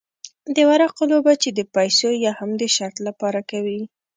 [0.55, 3.81] د ورقو لوبه چې د پیسو یا هم د شرط لپاره کوي.